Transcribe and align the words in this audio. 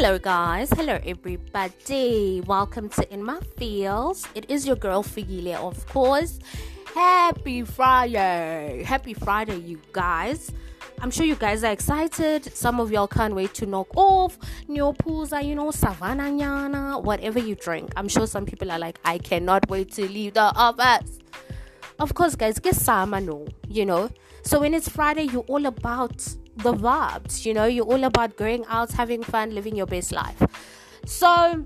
Hello, 0.00 0.16
guys. 0.16 0.70
Hello, 0.70 1.00
everybody. 1.04 2.40
Welcome 2.46 2.88
to 2.90 3.12
In 3.12 3.20
My 3.20 3.40
Feels. 3.56 4.28
It 4.36 4.48
is 4.48 4.64
your 4.64 4.76
girl 4.76 5.02
Figile, 5.02 5.56
of 5.56 5.84
course. 5.88 6.38
Happy 6.94 7.64
Friday! 7.64 8.84
Happy 8.86 9.12
Friday, 9.12 9.56
you 9.56 9.80
guys. 9.92 10.52
I'm 11.00 11.10
sure 11.10 11.26
you 11.26 11.34
guys 11.34 11.64
are 11.64 11.72
excited. 11.72 12.44
Some 12.56 12.78
of 12.78 12.92
y'all 12.92 13.08
can't 13.08 13.34
wait 13.34 13.54
to 13.54 13.66
knock 13.66 13.88
off 13.96 14.38
Nyopuza, 14.68 15.44
you 15.44 15.56
know, 15.56 15.72
Savanna 15.72 16.30
Nyana, 16.30 17.02
whatever 17.02 17.40
you 17.40 17.56
drink. 17.56 17.92
I'm 17.96 18.06
sure 18.06 18.28
some 18.28 18.46
people 18.46 18.70
are 18.70 18.78
like, 18.78 19.00
I 19.04 19.18
cannot 19.18 19.68
wait 19.68 19.90
to 19.94 20.02
leave 20.08 20.34
the 20.34 20.54
office. 20.54 21.18
Of 21.98 22.14
course, 22.14 22.36
guys, 22.36 22.60
get 22.60 22.76
summer, 22.76 23.20
no, 23.20 23.48
you 23.66 23.84
know. 23.84 24.10
So 24.44 24.60
when 24.60 24.74
it's 24.74 24.88
Friday, 24.88 25.24
you're 25.24 25.42
all 25.48 25.66
about 25.66 26.24
the 26.58 26.72
vibes. 26.72 27.44
You 27.44 27.54
know, 27.54 27.64
you're 27.64 27.86
all 27.86 28.04
about 28.04 28.36
going 28.36 28.64
out, 28.68 28.92
having 28.92 29.22
fun, 29.22 29.54
living 29.54 29.76
your 29.76 29.86
best 29.86 30.12
life. 30.12 30.42
So, 31.06 31.64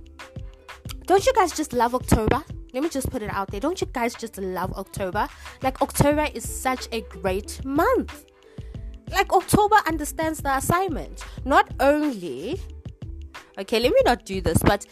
don't 1.06 1.26
you 1.26 1.32
guys 1.34 1.52
just 1.52 1.72
love 1.72 1.94
October? 1.94 2.42
Let 2.72 2.82
me 2.82 2.88
just 2.88 3.10
put 3.10 3.22
it 3.22 3.30
out 3.30 3.50
there. 3.50 3.60
Don't 3.60 3.80
you 3.80 3.86
guys 3.92 4.14
just 4.14 4.38
love 4.38 4.72
October? 4.74 5.28
Like, 5.62 5.82
October 5.82 6.28
is 6.32 6.48
such 6.48 6.88
a 6.92 7.02
great 7.02 7.62
month. 7.64 8.24
Like, 9.10 9.32
October 9.32 9.76
understands 9.86 10.40
the 10.40 10.56
assignment. 10.56 11.24
Not 11.44 11.72
only 11.80 12.60
okay 13.58 13.78
let 13.78 13.92
me 13.92 14.00
not 14.06 14.24
do 14.24 14.40
this 14.40 14.56
but 14.64 14.86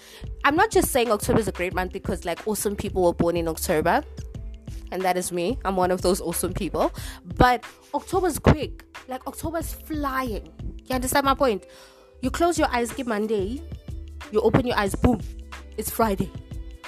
i'm 0.45 0.55
not 0.55 0.71
just 0.71 0.91
saying 0.91 1.11
october 1.11 1.41
is 1.41 1.49
a 1.49 1.53
great 1.53 1.73
month 1.73 1.93
because 1.93 2.27
like 2.27 2.47
awesome 2.47 2.77
people 2.77 3.03
were 3.03 3.15
born 3.15 3.35
in 3.35 3.49
october 3.49 4.03
and 4.91 5.03
that 5.03 5.17
is 5.17 5.33
me. 5.33 5.59
I'm 5.65 5.77
one 5.77 5.91
of 5.91 6.03
those 6.03 6.21
awesome 6.21 6.53
people. 6.53 6.93
But 7.37 7.65
October's 7.95 8.39
quick. 8.39 8.85
Like 9.09 9.27
October's 9.27 9.73
flying. 9.73 10.53
You 10.87 10.95
understand 10.95 11.25
my 11.25 11.35
point? 11.35 11.67
You 12.21 12.31
close 12.31 12.59
your 12.59 12.69
eyes, 12.69 12.93
give 12.93 13.07
Monday. 13.07 13.63
You 14.33 14.41
open 14.41 14.67
your 14.67 14.77
eyes, 14.77 14.95
boom. 14.95 15.21
It's 15.77 15.91
Friday. 15.91 16.31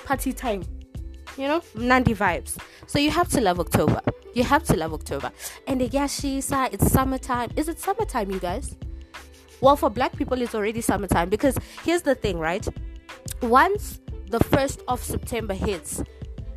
Party 0.05 0.33
time. 0.33 0.64
You 1.36 1.48
know? 1.48 1.62
Nandi 1.75 2.14
vibes. 2.14 2.59
So 2.86 2.98
you 2.98 3.11
have 3.11 3.28
to 3.31 3.41
love 3.41 3.59
October. 3.59 4.00
You 4.34 4.44
have 4.44 4.64
to 4.64 4.77
love 4.77 4.92
October. 4.92 5.31
And 5.66 5.81
the 5.81 5.89
Yashisa, 5.89 6.72
it's 6.72 6.91
summertime. 6.91 7.50
Is 7.56 7.69
it 7.69 7.78
summertime, 7.78 8.31
you 8.31 8.39
guys? 8.39 8.77
Well, 9.61 9.77
for 9.77 9.91
black 9.91 10.16
people, 10.16 10.41
it's 10.42 10.55
already 10.55 10.81
summertime 10.81 11.28
because 11.28 11.56
here's 11.84 12.03
the 12.03 12.14
thing, 12.14 12.39
right? 12.39 12.66
Once 13.42 14.00
the 14.28 14.41
1st 14.41 14.83
of 14.89 15.03
September 15.03 15.55
hits, 15.55 16.03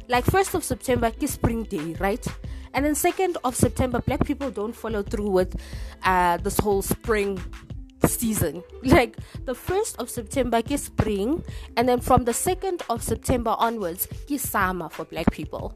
like 0.07 0.25
1st 0.25 0.55
of 0.55 0.63
september 0.63 1.11
is 1.19 1.31
spring 1.31 1.63
day 1.63 1.95
right? 1.99 2.25
And 2.73 2.85
then 2.85 2.93
2nd 2.93 3.37
of 3.43 3.55
september 3.55 4.01
black 4.01 4.25
people 4.25 4.51
don't 4.51 4.75
follow 4.75 5.01
through 5.01 5.29
with 5.29 5.55
uh, 6.03 6.37
this 6.37 6.59
whole 6.59 6.81
spring 6.81 7.41
season. 8.05 8.63
Like 8.83 9.17
the 9.45 9.53
1st 9.53 9.97
of 9.97 10.09
september 10.09 10.61
is 10.69 10.83
spring 10.83 11.43
and 11.77 11.87
then 11.87 12.01
from 12.01 12.25
the 12.25 12.33
2nd 12.33 12.81
of 12.89 13.01
september 13.01 13.55
onwards 13.57 14.07
is 14.29 14.47
summer 14.47 14.89
for 14.89 15.05
black 15.05 15.31
people. 15.31 15.73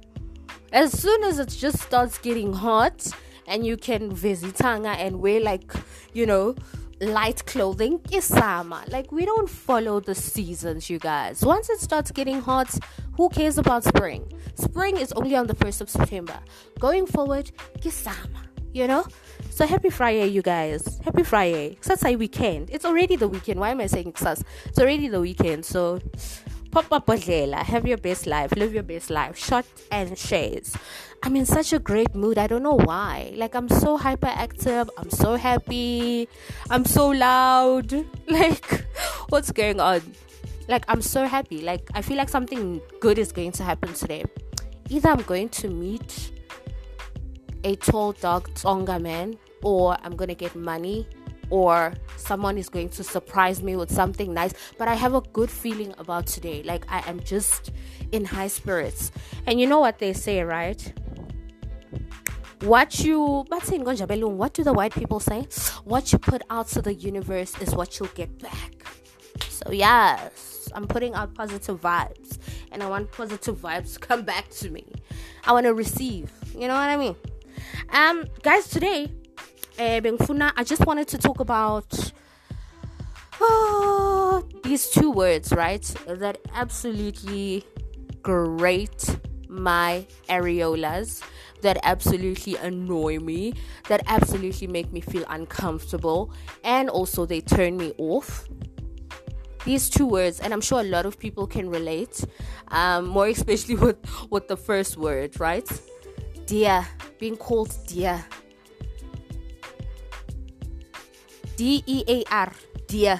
As 0.71 0.91
soon 0.91 1.23
as 1.23 1.39
it 1.39 1.49
just 1.49 1.79
starts 1.79 2.17
getting 2.19 2.53
hot 2.53 3.07
and 3.47 3.65
you 3.65 3.75
can 3.75 4.13
visit 4.13 4.55
Tanga 4.55 4.89
and 4.89 5.19
wear 5.19 5.39
like 5.41 5.73
you 6.13 6.25
know 6.25 6.55
light 7.01 7.45
clothing 7.45 7.99
is 8.11 8.25
summer. 8.25 8.81
Like 8.87 9.11
we 9.11 9.25
don't 9.25 9.49
follow 9.49 9.99
the 9.99 10.15
seasons, 10.15 10.89
you 10.89 10.99
guys. 10.99 11.43
Once 11.43 11.69
it 11.69 11.79
starts 11.79 12.11
getting 12.11 12.41
hot, 12.41 12.73
who 13.17 13.29
cares 13.29 13.57
about 13.57 13.83
spring? 13.83 14.31
Spring 14.55 14.97
is 14.97 15.11
only 15.13 15.35
on 15.35 15.47
the 15.47 15.55
first 15.55 15.81
of 15.81 15.89
September. 15.89 16.39
Going 16.79 17.05
forward, 17.05 17.51
is 17.83 17.93
summer. 17.93 18.43
You 18.73 18.87
know? 18.87 19.05
So 19.49 19.65
happy 19.65 19.89
Friday, 19.89 20.27
you 20.27 20.41
guys. 20.41 20.99
Happy 21.03 21.23
Friday. 21.23 21.77
A 22.03 22.15
weekend. 22.15 22.69
It's 22.71 22.85
already 22.85 23.15
the 23.15 23.27
weekend. 23.27 23.59
Why 23.59 23.71
am 23.71 23.81
I 23.81 23.87
saying 23.87 24.13
It's 24.65 24.79
already 24.79 25.07
the 25.07 25.19
weekend. 25.19 25.65
So 25.65 25.99
pop 26.71 26.91
up 26.91 27.09
have 27.09 27.87
your 27.87 27.97
best 27.97 28.27
life, 28.27 28.51
live 28.55 28.73
your 28.73 28.83
best 28.83 29.09
life. 29.09 29.37
Shot 29.37 29.65
and 29.91 30.17
shares. 30.17 30.75
I'm 31.23 31.35
in 31.35 31.45
such 31.45 31.73
a 31.73 31.79
great 31.79 32.15
mood. 32.15 32.37
I 32.37 32.47
don't 32.47 32.63
know 32.63 32.77
why. 32.77 33.33
Like 33.35 33.55
I'm 33.55 33.67
so 33.67 33.97
hyperactive. 33.97 34.89
I'm 34.97 35.09
so 35.09 35.35
happy. 35.35 36.29
I'm 36.69 36.85
so 36.85 37.09
loud. 37.09 38.05
Like 38.27 38.85
what's 39.29 39.51
going 39.51 39.79
on? 39.79 40.01
Like 40.67 40.85
I'm 40.87 41.01
so 41.01 41.25
happy. 41.25 41.61
Like 41.61 41.89
I 41.93 42.01
feel 42.01 42.17
like 42.17 42.29
something 42.29 42.81
good 42.99 43.17
is 43.17 43.31
going 43.31 43.51
to 43.53 43.63
happen 43.63 43.93
today. 43.93 44.23
Either 44.89 45.09
I'm 45.09 45.23
going 45.23 45.49
to 45.49 45.67
meet 45.67 46.31
a 47.63 47.75
tall 47.75 48.13
dark 48.13 48.49
Tsonga 48.53 49.01
man 49.01 49.37
or 49.63 49.97
I'm 50.03 50.15
to 50.29 50.35
get 50.35 50.55
money 50.55 51.07
or 51.49 51.93
someone 52.17 52.57
is 52.57 52.69
going 52.69 52.89
to 52.89 53.03
surprise 53.03 53.61
me 53.61 53.75
with 53.75 53.91
something 53.91 54.33
nice. 54.33 54.53
But 54.77 54.87
I 54.87 54.95
have 54.95 55.13
a 55.13 55.21
good 55.21 55.49
feeling 55.49 55.93
about 55.97 56.27
today. 56.27 56.63
Like 56.63 56.85
I 56.89 57.07
am 57.09 57.19
just 57.21 57.71
in 58.11 58.25
high 58.25 58.47
spirits. 58.47 59.11
And 59.45 59.59
you 59.59 59.67
know 59.67 59.79
what 59.79 59.99
they 59.99 60.13
say, 60.13 60.43
right? 60.43 60.93
What 62.61 62.99
you 62.99 63.45
what 63.47 64.53
do 64.53 64.63
the 64.63 64.73
white 64.73 64.93
people 64.93 65.19
say? 65.19 65.47
What 65.85 66.11
you 66.11 66.19
put 66.19 66.41
out 66.49 66.67
to 66.69 66.81
the 66.81 66.93
universe 66.93 67.59
is 67.61 67.73
what 67.73 67.99
you'll 67.99 68.09
get 68.09 68.37
back. 68.39 68.85
So 69.47 69.71
yes, 69.71 70.69
I'm 70.75 70.87
putting 70.87 71.13
out 71.13 71.33
positive 71.33 71.79
vibes 71.79 72.37
and 72.71 72.83
I 72.83 72.89
want 72.89 73.11
positive 73.11 73.57
vibes 73.57 73.93
to 73.93 73.99
come 73.99 74.23
back 74.23 74.49
to 74.49 74.69
me. 74.69 74.85
I 75.45 75.53
want 75.53 75.65
to 75.67 75.73
receive. 75.73 76.31
You 76.53 76.67
know 76.67 76.75
what 76.75 76.89
I 76.89 76.97
mean? 76.97 77.15
Um 77.93 78.25
guys, 78.43 78.67
today 78.67 79.09
uh, 79.79 80.51
I 80.57 80.63
just 80.63 80.85
wanted 80.85 81.07
to 81.09 81.17
talk 81.17 81.39
about 81.39 82.13
oh, 83.39 84.43
these 84.63 84.89
two 84.89 85.11
words, 85.11 85.53
right? 85.53 85.83
That 86.07 86.37
absolutely 86.53 87.63
grate 88.21 89.17
my 89.47 90.05
areolas, 90.27 91.23
that 91.61 91.77
absolutely 91.83 92.55
annoy 92.57 93.19
me, 93.19 93.53
that 93.87 94.01
absolutely 94.07 94.67
make 94.67 94.91
me 94.91 95.01
feel 95.01 95.23
uncomfortable, 95.29 96.33
and 96.63 96.89
also 96.89 97.25
they 97.25 97.41
turn 97.41 97.77
me 97.77 97.93
off. 97.97 98.47
These 99.65 99.89
two 99.89 100.05
words, 100.05 100.39
and 100.39 100.53
I'm 100.53 100.61
sure 100.61 100.79
a 100.79 100.83
lot 100.83 101.05
of 101.05 101.19
people 101.19 101.47
can 101.47 101.69
relate, 101.69 102.25
um, 102.69 103.07
more 103.07 103.27
especially 103.37 103.75
with, 103.75 103.97
with 104.29 104.47
the 104.47 104.57
first 104.57 104.97
word, 104.97 105.39
right? 105.39 105.67
Dear, 106.45 106.85
being 107.19 107.37
called 107.37 107.75
dear 107.87 108.25
D 111.59 111.83
E 111.85 112.05
A 112.07 112.23
R, 112.31 112.53
dear. 112.87 113.19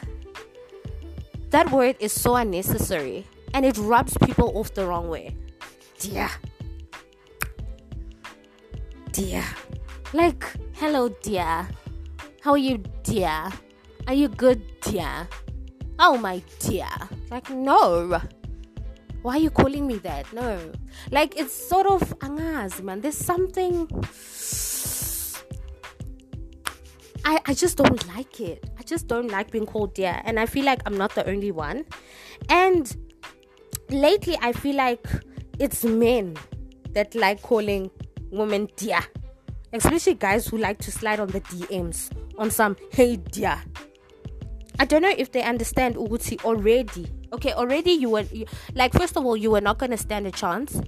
That 1.50 1.70
word 1.74 1.98
is 2.00 2.14
so 2.14 2.38
unnecessary 2.38 3.28
and 3.54 3.66
it 3.66 3.78
rubs 3.78 4.18
people 4.24 4.58
off 4.58 4.74
the 4.74 4.86
wrong 4.88 5.10
way. 5.10 5.36
Dear. 6.00 6.30
Dear. 9.12 9.44
Like, 10.14 10.46
hello, 10.76 11.10
dear. 11.22 11.68
How 12.40 12.52
are 12.52 12.58
you, 12.58 12.78
dear? 13.04 13.52
Are 14.08 14.14
you 14.14 14.30
good, 14.30 14.64
dear? 14.84 15.28
Oh, 16.00 16.16
my 16.16 16.42
dear. 16.60 16.88
Like, 17.30 17.50
no. 17.50 18.22
Why 19.22 19.36
are 19.36 19.40
you 19.40 19.50
calling 19.50 19.86
me 19.86 19.98
that? 19.98 20.32
No. 20.32 20.72
Like, 21.12 21.36
it's 21.36 21.52
sort 21.52 21.88
of 21.88 22.18
angaz, 22.20 22.82
man. 22.82 23.02
There's 23.02 23.18
something 23.18 23.90
I, 27.26 27.40
I 27.46 27.54
just 27.54 27.78
don't 27.78 28.08
like 28.16 28.40
it. 28.40 28.70
I 28.78 28.84
just 28.84 29.08
don't 29.08 29.30
like 29.30 29.52
being 29.52 29.66
called 29.66 29.94
dear. 29.94 30.22
And 30.26 30.40
I 30.40 30.46
feel 30.46 30.66
like 30.66 30.82
I'm 30.86 30.98
not 30.98 31.16
the 31.16 31.28
only 31.28 31.52
one. 31.52 31.86
And 32.50 32.96
lately, 33.90 34.38
I 34.42 34.54
feel 34.54 34.76
like 34.76 35.06
it's 35.60 35.84
men 35.84 36.38
that 36.92 37.16
like 37.16 37.42
calling 37.42 37.92
women 38.32 38.70
dear. 38.76 39.00
Especially 39.74 40.16
guys 40.16 40.48
who 40.48 40.58
like 40.58 40.80
to 40.80 40.92
slide 40.92 41.20
on 41.20 41.28
the 41.28 41.42
DMs 41.42 42.12
on 42.38 42.50
some 42.50 42.76
hey 42.92 43.18
dear. 43.18 43.62
I 44.80 44.86
don't 44.86 45.02
know 45.02 45.14
if 45.16 45.32
they 45.32 45.44
understand 45.44 45.96
Uguti 45.96 46.44
already. 46.44 47.08
Okay, 47.34 47.54
already 47.54 47.92
you 47.92 48.10
were 48.10 48.22
you, 48.32 48.46
like 48.74 48.94
first 48.94 49.16
of 49.18 49.26
all 49.26 49.38
you 49.38 49.52
were 49.52 49.62
not 49.62 49.78
gonna 49.78 49.98
stand 49.98 50.26
a 50.26 50.32
chance. 50.32 50.82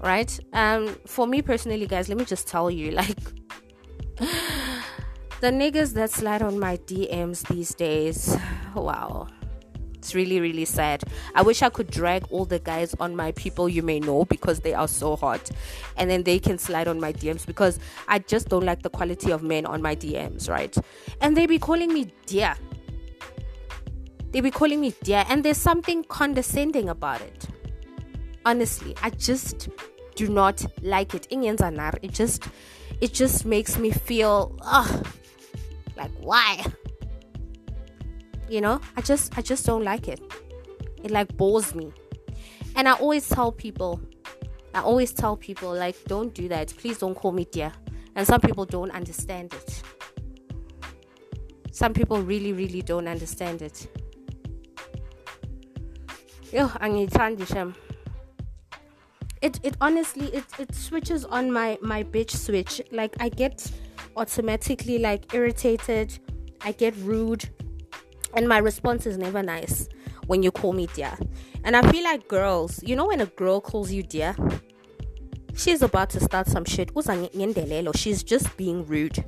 Right? 0.00 0.38
Um 0.52 0.96
for 1.06 1.26
me 1.26 1.42
personally 1.42 1.86
guys, 1.86 2.08
let 2.08 2.16
me 2.16 2.24
just 2.24 2.48
tell 2.48 2.70
you, 2.70 2.90
like 3.02 3.18
the 5.40 5.46
niggas 5.46 5.94
that 5.94 6.10
slide 6.10 6.42
on 6.42 6.58
my 6.58 6.76
DMs 6.78 7.46
these 7.48 7.74
days, 7.74 8.36
wow. 8.74 9.26
It's 9.94 10.14
really, 10.14 10.40
really 10.40 10.64
sad. 10.64 11.02
I 11.34 11.42
wish 11.42 11.62
I 11.62 11.68
could 11.68 11.90
drag 11.90 12.24
all 12.30 12.46
the 12.46 12.58
guys 12.58 12.94
on 13.00 13.16
my 13.16 13.32
people 13.32 13.68
you 13.68 13.82
may 13.82 14.00
know 14.00 14.24
because 14.24 14.60
they 14.60 14.72
are 14.72 14.88
so 14.88 15.16
hot. 15.16 15.50
And 15.96 16.10
then 16.10 16.22
they 16.22 16.38
can 16.38 16.56
slide 16.56 16.88
on 16.88 17.00
my 17.00 17.12
DMs 17.12 17.46
because 17.46 17.78
I 18.08 18.20
just 18.20 18.48
don't 18.48 18.64
like 18.64 18.82
the 18.82 18.88
quality 18.90 19.30
of 19.30 19.42
men 19.42 19.66
on 19.66 19.82
my 19.82 19.94
DMs, 19.94 20.48
right? 20.48 20.74
And 21.20 21.36
they 21.36 21.46
be 21.46 21.58
calling 21.58 21.92
me 21.92 22.12
dear. 22.24 22.54
They 24.30 24.40
be 24.40 24.50
calling 24.50 24.80
me 24.80 24.94
dear. 25.02 25.24
And 25.28 25.42
there's 25.44 25.58
something 25.58 26.04
condescending 26.04 26.88
about 26.88 27.20
it. 27.20 27.46
Honestly, 28.46 28.94
I 29.02 29.10
just 29.10 29.68
do 30.16 30.28
not 30.28 30.64
like 30.82 31.14
it. 31.14 31.26
It 31.30 32.12
just 32.12 32.48
it 33.02 33.12
just 33.12 33.44
makes 33.44 33.78
me 33.78 33.90
feel 33.90 34.56
ugh 34.62 35.06
like, 36.00 36.12
why? 36.20 36.64
You 38.48 38.60
know, 38.60 38.80
I 38.96 39.00
just 39.02 39.36
I 39.38 39.42
just 39.42 39.64
don't 39.66 39.84
like 39.84 40.08
it. 40.08 40.20
It 41.04 41.10
like 41.10 41.36
bores 41.36 41.74
me. 41.74 41.92
And 42.74 42.88
I 42.88 42.92
always 42.92 43.28
tell 43.28 43.52
people, 43.52 44.00
I 44.74 44.80
always 44.80 45.12
tell 45.12 45.36
people 45.36 45.72
like 45.72 45.96
don't 46.04 46.34
do 46.34 46.48
that. 46.48 46.74
Please 46.76 46.98
don't 46.98 47.14
call 47.14 47.32
me 47.32 47.44
dear. 47.44 47.72
And 48.16 48.26
some 48.26 48.40
people 48.40 48.64
don't 48.64 48.90
understand 48.90 49.54
it. 49.54 49.82
Some 51.70 51.92
people 51.92 52.22
really 52.22 52.52
really 52.52 52.82
don't 52.82 53.06
understand 53.06 53.62
it. 53.62 53.86
Yo, 56.52 56.66
angithandi 56.66 57.46
shem 57.46 57.74
it 59.42 59.58
it 59.62 59.76
honestly 59.80 60.26
it 60.26 60.44
it 60.58 60.74
switches 60.74 61.24
on 61.24 61.50
my 61.50 61.78
my 61.80 62.02
bitch 62.02 62.32
switch 62.32 62.82
like 62.92 63.14
i 63.20 63.28
get 63.28 63.70
automatically 64.16 64.98
like 64.98 65.32
irritated. 65.34 66.18
I 66.60 66.72
get 66.72 66.94
rude. 66.98 67.48
And 68.34 68.48
my 68.48 68.58
response 68.58 69.06
is 69.06 69.18
never 69.18 69.42
nice 69.42 69.88
when 70.26 70.42
you 70.42 70.50
call 70.50 70.72
me 70.72 70.86
dear. 70.94 71.16
And 71.64 71.76
i 71.76 71.82
feel 71.90 72.04
like 72.04 72.28
girls 72.28 72.80
you 72.82 72.96
know 72.96 73.06
when 73.06 73.20
a 73.20 73.26
girl 73.26 73.60
calls 73.60 73.90
you 73.90 74.02
dear? 74.02 74.36
She's 75.54 75.82
about 75.82 76.10
to 76.10 76.20
start 76.20 76.46
some 76.46 76.64
shit. 76.64 76.90
She's 77.96 78.22
just 78.22 78.56
being 78.56 78.86
rude 78.86 79.24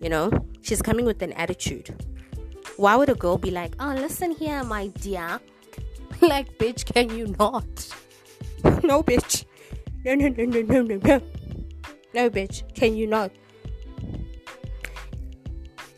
you 0.00 0.08
know? 0.08 0.30
She's 0.62 0.82
coming 0.82 1.04
with 1.04 1.22
an 1.22 1.32
attitude. 1.32 1.94
Why 2.76 2.96
would 2.96 3.08
a 3.08 3.14
girl 3.14 3.38
be 3.38 3.50
like 3.50 3.74
oh 3.80 3.94
listen 3.94 4.32
here 4.32 4.62
my 4.64 4.88
dear. 4.88 5.40
Like 6.22 6.58
bitch 6.58 6.84
can 6.92 7.10
you 7.16 7.34
not? 7.38 7.66
No 8.82 9.02
bitch. 9.02 9.44
No, 10.04 10.14
no, 10.14 10.28
no, 10.28 10.44
no, 10.44 10.62
no, 10.62 10.82
no, 10.82 10.96
no. 10.96 11.20
No, 12.14 12.30
bitch. 12.30 12.62
Can 12.74 12.96
you 12.96 13.06
not? 13.06 13.30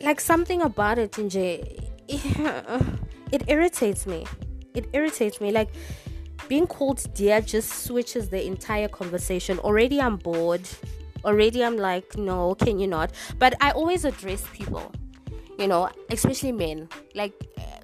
Like 0.01 0.19
something 0.19 0.61
about 0.61 0.97
it, 0.97 1.11
Nj, 1.11 1.83
it 3.31 3.43
irritates 3.47 4.07
me. 4.07 4.25
It 4.73 4.87
irritates 4.93 5.41
me. 5.41 5.51
Like 5.51 5.69
being 6.47 6.67
called 6.67 7.05
dear 7.13 7.41
just 7.41 7.85
switches 7.85 8.29
the 8.29 8.45
entire 8.45 8.87
conversation. 8.87 9.59
Already 9.59 10.01
I'm 10.01 10.17
bored. 10.17 10.67
Already 11.25 11.63
I'm 11.63 11.77
like, 11.77 12.17
no, 12.17 12.55
can 12.55 12.79
you 12.79 12.87
not? 12.87 13.11
But 13.37 13.55
I 13.61 13.71
always 13.71 14.05
address 14.05 14.43
people, 14.53 14.91
you 15.57 15.67
know, 15.67 15.89
especially 16.09 16.53
men. 16.53 16.87
Like 17.13 17.33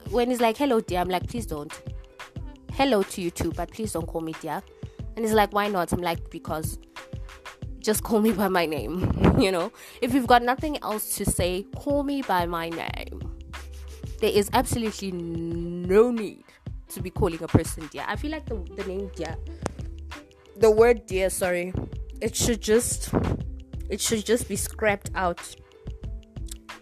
when 0.09 0.31
it's 0.31 0.41
like, 0.41 0.57
hello, 0.57 0.79
dear, 0.79 0.99
I'm 0.99 1.09
like, 1.09 1.27
please 1.27 1.45
don't. 1.45 1.71
Hello 2.73 3.03
to 3.03 3.21
you 3.21 3.31
too, 3.31 3.51
but 3.51 3.71
please 3.71 3.93
don't 3.93 4.07
call 4.07 4.21
me 4.21 4.33
dear. 4.41 4.61
And 5.15 5.23
he's 5.23 5.33
like, 5.33 5.53
why 5.53 5.67
not? 5.67 5.91
I'm 5.91 6.01
like, 6.01 6.29
because 6.29 6.77
just 7.79 8.03
call 8.03 8.21
me 8.21 8.31
by 8.31 8.47
my 8.47 8.65
name. 8.65 9.24
you 9.39 9.51
know, 9.51 9.71
if 10.01 10.13
you've 10.13 10.27
got 10.27 10.43
nothing 10.43 10.77
else 10.83 11.15
to 11.17 11.25
say, 11.25 11.65
call 11.75 12.03
me 12.03 12.21
by 12.21 12.45
my 12.45 12.69
name. 12.69 13.21
There 14.21 14.31
is 14.31 14.49
absolutely 14.53 15.11
no 15.11 16.11
need 16.11 16.43
to 16.89 17.01
be 17.01 17.09
calling 17.09 17.41
a 17.43 17.47
person 17.47 17.87
dear. 17.91 18.05
I 18.07 18.15
feel 18.15 18.31
like 18.31 18.45
the, 18.45 18.55
the 18.75 18.83
name 18.85 19.11
dear, 19.15 19.35
the 20.57 20.71
word 20.71 21.05
dear, 21.05 21.29
sorry, 21.29 21.73
it 22.21 22.35
should 22.35 22.61
just, 22.61 23.13
it 23.89 23.99
should 23.99 24.25
just 24.25 24.47
be 24.47 24.55
scrapped 24.55 25.11
out 25.15 25.55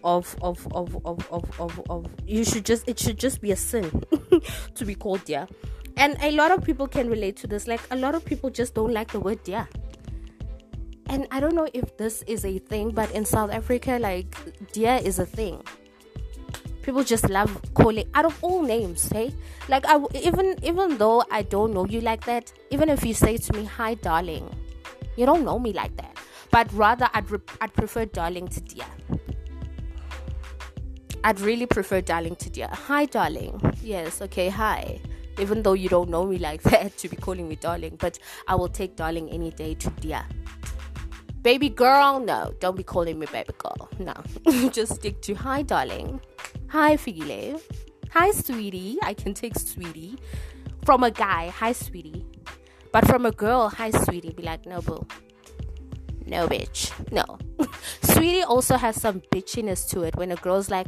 of 0.04 0.36
of 0.42 0.68
of 0.74 0.94
of 1.06 1.32
of 1.32 1.60
of, 1.60 1.82
of 1.88 2.06
you 2.26 2.44
should 2.44 2.64
just 2.64 2.86
it 2.86 2.98
should 2.98 3.18
just 3.18 3.40
be 3.40 3.52
a 3.52 3.56
sin 3.56 3.90
to 4.74 4.84
be 4.84 4.94
called 4.94 5.24
dear 5.24 5.48
and 5.96 6.16
a 6.20 6.30
lot 6.32 6.50
of 6.50 6.62
people 6.62 6.86
can 6.86 7.08
relate 7.08 7.36
to 7.36 7.46
this 7.46 7.66
like 7.66 7.80
a 7.90 7.96
lot 7.96 8.14
of 8.14 8.22
people 8.22 8.50
just 8.50 8.74
don't 8.74 8.92
like 8.92 9.10
the 9.12 9.18
word 9.18 9.42
dear 9.44 9.66
and 11.14 11.28
i 11.30 11.38
don't 11.38 11.54
know 11.54 11.68
if 11.72 11.96
this 11.96 12.22
is 12.26 12.44
a 12.44 12.58
thing 12.58 12.90
but 12.90 13.08
in 13.12 13.24
south 13.24 13.50
africa 13.52 13.98
like 14.00 14.36
dear 14.72 15.00
is 15.02 15.18
a 15.20 15.26
thing. 15.26 15.62
People 16.82 17.02
just 17.02 17.30
love 17.30 17.50
calling 17.72 18.06
out 18.12 18.26
of 18.26 18.36
all 18.44 18.62
names 18.62 19.08
hey? 19.10 19.32
Like 19.68 19.86
i 19.86 19.96
even 20.14 20.56
even 20.62 20.98
though 20.98 21.24
i 21.30 21.42
don't 21.42 21.72
know 21.72 21.86
you 21.86 22.00
like 22.00 22.24
that 22.26 22.52
even 22.70 22.88
if 22.90 23.06
you 23.06 23.14
say 23.14 23.38
to 23.38 23.52
me 23.56 23.64
hi 23.64 23.94
darling 23.94 24.50
you 25.16 25.24
don't 25.24 25.44
know 25.44 25.58
me 25.58 25.72
like 25.72 25.96
that. 25.96 26.18
But 26.50 26.70
rather 26.72 27.08
i'd, 27.14 27.30
re- 27.30 27.38
I'd 27.60 27.72
prefer 27.72 28.04
darling 28.06 28.48
to 28.48 28.60
dear 28.60 28.92
i'd 31.22 31.40
really 31.40 31.66
prefer 31.66 32.00
darling 32.00 32.36
to 32.36 32.50
dear 32.50 32.68
hi 32.70 33.06
darling. 33.06 33.60
Yes 33.82 34.20
okay 34.20 34.48
hi. 34.48 35.00
Even 35.38 35.62
though 35.62 35.72
you 35.72 35.88
don't 35.88 36.10
know 36.10 36.26
me 36.26 36.38
like 36.38 36.62
that 36.70 36.98
to 36.98 37.08
be 37.08 37.16
calling 37.16 37.48
me 37.48 37.56
darling 37.56 37.96
but 37.98 38.18
i 38.48 38.54
will 38.54 38.68
take 38.68 38.96
darling 38.96 39.30
any 39.30 39.50
day 39.52 39.74
to 39.74 39.90
dear 40.00 40.24
baby 41.44 41.68
girl? 41.68 42.18
No 42.18 42.52
don't 42.58 42.76
be 42.76 42.82
calling 42.82 43.18
me 43.20 43.26
baby 43.26 43.52
girl. 43.58 43.88
No. 44.00 44.14
Just 44.70 44.96
stick 44.96 45.22
to 45.22 45.34
hi 45.34 45.62
darling. 45.62 46.20
Hi 46.70 46.96
figile 46.96 47.60
hi 48.10 48.32
sweetie. 48.32 48.98
I 49.02 49.14
can 49.14 49.34
take 49.34 49.56
sweetie 49.56 50.18
from 50.84 51.04
a 51.04 51.12
guy. 51.12 51.50
Hi 51.50 51.72
sweetie. 51.72 52.26
But 52.90 53.06
from 53.06 53.26
a 53.26 53.30
girl 53.30 53.68
hi 53.68 53.90
sweetie. 53.90 54.32
Be 54.32 54.42
like 54.42 54.66
no 54.66 54.80
boo. 54.80 55.06
No 56.26 56.48
bitch. 56.48 56.90
No. 57.12 57.38
Sweetie 58.02 58.42
also 58.44 58.78
has 58.78 58.98
some 58.98 59.20
bitchiness 59.30 59.86
to 59.90 60.04
it. 60.04 60.16
When 60.16 60.32
a 60.32 60.36
girl's 60.36 60.70
like 60.70 60.86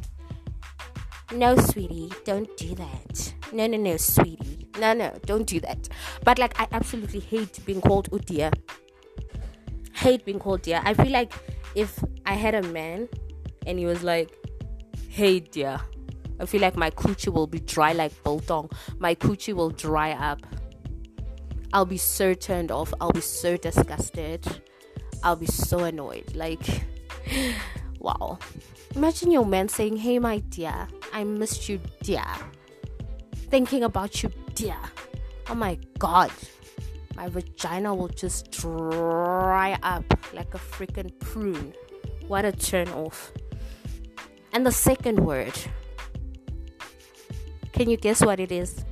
no, 1.33 1.57
sweetie, 1.57 2.13
don't 2.25 2.57
do 2.57 2.75
that. 2.77 3.35
No, 3.53 3.67
no, 3.67 3.77
no, 3.77 3.97
sweetie. 3.97 4.69
No, 4.79 4.93
no, 4.93 5.13
don't 5.27 5.45
do 5.45 5.59
that. 5.59 5.89
But 6.23 6.39
like, 6.39 6.59
I 6.61 6.69
absolutely 6.71 7.19
hate 7.19 7.59
being 7.67 7.81
called 7.81 8.09
Udia. 8.13 8.53
Hate 9.97 10.25
being 10.25 10.39
called 10.39 10.63
dear. 10.63 10.81
I 10.85 10.95
feel 10.95 11.11
like 11.11 11.33
if 11.75 12.03
I 12.25 12.35
had 12.35 12.55
a 12.55 12.63
man 12.63 13.09
and 13.67 13.79
he 13.79 13.87
was 13.87 14.03
like, 14.03 14.31
hey, 15.09 15.41
dear, 15.41 15.81
I 16.39 16.47
feel 16.47 16.61
like 16.61 16.77
my 16.77 16.91
coochie 16.91 17.33
will 17.33 17.47
be 17.47 17.61
dry 17.61 17.93
like 17.93 18.13
biltong. 18.23 18.71
My 18.99 19.15
coochie 19.15 19.55
will 19.55 19.71
dry 19.71 20.13
up. 20.13 20.41
I'll 21.73 21.87
be 21.87 21.97
so 21.97 22.35
turned 22.35 22.71
off. 22.71 22.93
I'll 23.01 23.13
be 23.13 23.21
so 23.21 23.57
disgusted. 23.57 24.47
I'll 25.23 25.37
be 25.37 25.47
so 25.47 25.81
annoyed. 25.81 26.35
Like, 26.37 26.61
wow. 27.99 28.39
Imagine 28.95 29.31
your 29.31 29.47
man 29.47 29.69
saying, 29.69 29.97
Hey, 29.97 30.19
my 30.19 30.39
dear, 30.39 30.89
I 31.13 31.25
missed 31.25 31.69
you, 31.69 31.81
dear. 32.03 32.25
Thinking 33.35 33.85
about 33.85 34.23
you, 34.23 34.31
dear. 34.55 34.77
Oh 35.49 35.55
my 35.55 35.79
god. 35.99 36.31
My 37.17 37.29
vagina 37.29 37.95
will 37.95 38.09
just 38.09 38.51
dry 38.53 39.79
up 39.83 40.05
like 40.33 40.55
a 40.55 40.59
freaking 40.59 41.19
prune. 41.19 41.75
What 42.29 42.45
a 42.45 42.53
turn 42.53 42.89
off. 42.91 43.33
And 44.53 44.67
the 44.67 44.73
second 44.73 45.21
word. 45.21 45.55
Can 47.73 47.91
you 47.91 47.97
guess 47.97 48.21
what 48.21 48.39
it 48.39 48.53
is? 48.53 48.85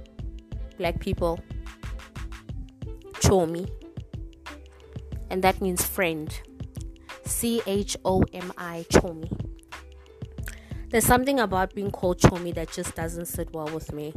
Black 0.78 1.00
people. 1.00 1.38
Chomi. 3.20 3.70
And 5.30 5.42
that 5.42 5.60
means 5.60 5.84
friend. 5.84 6.28
C 7.24 7.62
H 7.66 7.96
O 8.04 8.22
M 8.32 8.52
I, 8.58 8.84
Chomi 8.90 9.30
there's 10.94 11.04
something 11.04 11.40
about 11.40 11.74
being 11.74 11.90
called 11.90 12.20
chomi 12.20 12.54
that 12.54 12.70
just 12.70 12.94
doesn't 12.94 13.26
sit 13.26 13.52
well 13.52 13.66
with 13.74 13.92
me. 13.92 14.14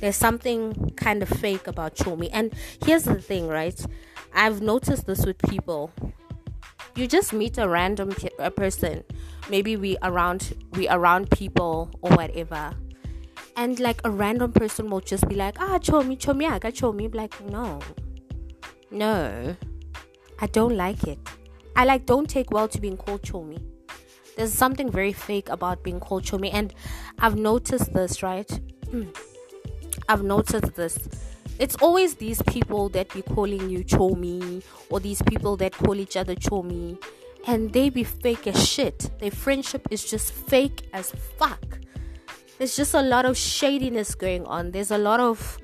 There's 0.00 0.16
something 0.16 0.92
kind 0.96 1.22
of 1.22 1.28
fake 1.28 1.66
about 1.66 1.96
chomi. 1.96 2.28
And 2.32 2.52
here's 2.84 3.04
the 3.04 3.20
thing, 3.20 3.48
right? 3.48 3.78
I've 4.34 4.60
noticed 4.60 5.06
this 5.06 5.24
with 5.24 5.38
people. 5.38 5.90
You 6.94 7.06
just 7.06 7.32
meet 7.32 7.58
a 7.58 7.68
random 7.68 8.14
a 8.38 8.50
person. 8.50 9.04
Maybe 9.48 9.76
we 9.76 9.96
around 10.02 10.54
we 10.72 10.88
around 10.88 11.30
people 11.30 11.90
or 12.02 12.10
whatever. 12.12 12.72
And 13.56 13.80
like 13.80 14.00
a 14.04 14.10
random 14.10 14.52
person 14.52 14.90
will 14.90 15.00
just 15.00 15.28
be 15.28 15.34
like, 15.34 15.56
ah, 15.60 15.78
chomi, 15.78 16.18
chomi, 16.18 16.50
I 16.50 16.58
got 16.58 16.74
chomi. 16.74 17.14
Like, 17.14 17.40
no. 17.46 17.80
No. 18.90 19.56
I 20.38 20.46
don't 20.46 20.76
like 20.76 21.04
it. 21.04 21.18
I 21.74 21.84
like 21.84 22.04
don't 22.04 22.28
take 22.28 22.50
well 22.50 22.68
to 22.68 22.80
being 22.80 22.96
called 22.96 23.22
chomi 23.22 23.60
there's 24.36 24.52
something 24.52 24.90
very 24.90 25.12
fake 25.12 25.48
about 25.48 25.82
being 25.82 25.98
called 25.98 26.22
chomi 26.22 26.50
and 26.52 26.74
i've 27.18 27.36
noticed 27.36 27.92
this 27.92 28.22
right 28.22 28.60
i've 30.08 30.22
noticed 30.22 30.74
this 30.74 30.98
it's 31.58 31.76
always 31.76 32.16
these 32.16 32.42
people 32.42 32.88
that 32.90 33.12
be 33.12 33.22
calling 33.22 33.68
you 33.70 33.84
chomi 33.84 34.62
or 34.90 35.00
these 35.00 35.22
people 35.22 35.56
that 35.56 35.72
call 35.72 35.96
each 35.96 36.16
other 36.16 36.34
chomi 36.34 37.02
and 37.46 37.72
they 37.72 37.88
be 37.88 38.04
fake 38.04 38.46
as 38.46 38.68
shit 38.68 39.10
their 39.20 39.30
friendship 39.30 39.86
is 39.90 40.04
just 40.04 40.32
fake 40.32 40.88
as 40.92 41.12
fuck 41.38 41.78
there's 42.58 42.76
just 42.76 42.94
a 42.94 43.02
lot 43.02 43.24
of 43.24 43.36
shadiness 43.36 44.14
going 44.14 44.44
on 44.46 44.70
there's 44.70 44.90
a 44.90 44.98
lot 44.98 45.20
of 45.20 45.58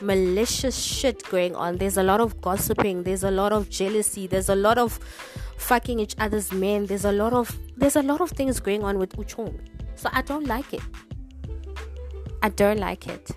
malicious 0.00 0.76
shit 0.76 1.22
going 1.30 1.56
on 1.56 1.76
there's 1.78 1.96
a 1.96 2.02
lot 2.02 2.20
of 2.20 2.38
gossiping 2.42 3.02
there's 3.02 3.24
a 3.24 3.30
lot 3.30 3.50
of 3.52 3.70
jealousy 3.70 4.26
there's 4.26 4.50
a 4.50 4.54
lot 4.54 4.76
of 4.76 5.00
fucking 5.56 5.98
each 5.98 6.14
other's 6.18 6.52
men. 6.52 6.86
There's 6.86 7.04
a 7.04 7.12
lot 7.12 7.32
of 7.32 7.58
there's 7.76 7.96
a 7.96 8.02
lot 8.02 8.20
of 8.20 8.30
things 8.30 8.60
going 8.60 8.84
on 8.84 8.98
with 8.98 9.16
Uchomi. 9.16 9.58
So 9.94 10.08
I 10.12 10.22
don't 10.22 10.46
like 10.46 10.72
it. 10.72 10.82
I 12.42 12.50
don't 12.50 12.78
like 12.78 13.08
it. 13.08 13.30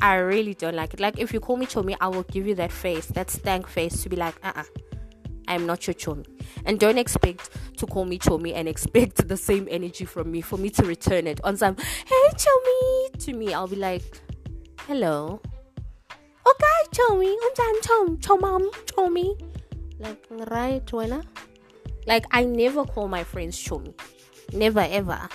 I 0.00 0.16
really 0.16 0.54
don't 0.54 0.76
like 0.76 0.94
it. 0.94 1.00
Like 1.00 1.18
if 1.18 1.32
you 1.32 1.40
call 1.40 1.56
me 1.56 1.66
Chomi, 1.66 1.96
I 2.00 2.08
will 2.08 2.22
give 2.24 2.46
you 2.46 2.54
that 2.56 2.72
face, 2.72 3.06
that 3.06 3.30
stank 3.30 3.66
face 3.66 4.02
to 4.02 4.08
be 4.08 4.16
like, 4.16 4.36
uh 4.42 4.52
uh-uh. 4.54 4.60
uh 4.60 4.88
I 5.48 5.54
am 5.54 5.66
not 5.66 5.86
your 5.86 5.94
chomi. 5.94 6.26
And 6.66 6.78
don't 6.78 6.98
expect 6.98 7.50
to 7.78 7.86
call 7.86 8.04
me 8.04 8.18
chomi 8.18 8.52
and 8.54 8.68
expect 8.68 9.26
the 9.26 9.36
same 9.36 9.66
energy 9.70 10.04
from 10.04 10.30
me 10.30 10.42
for 10.42 10.58
me 10.58 10.68
to 10.70 10.84
return 10.84 11.26
it 11.26 11.40
on 11.42 11.56
some 11.56 11.74
hey 11.76 12.28
chomi 12.34 13.24
to 13.24 13.32
me. 13.32 13.54
I'll 13.54 13.66
be 13.66 13.76
like, 13.76 14.20
hello. 14.86 15.40
Okay, 16.46 16.78
chomi, 16.92 17.34
I'm 17.58 17.80
chom 17.80 18.18
chomam 18.18 18.70
chomi. 18.84 19.40
Like 19.98 20.22
right, 20.30 20.84
Wena? 20.86 21.24
Like 22.06 22.26
I 22.30 22.44
never 22.44 22.84
call 22.84 23.08
my 23.08 23.24
friends 23.24 23.56
chomi. 23.56 23.98
Never 24.52 24.80
ever. 24.80 25.28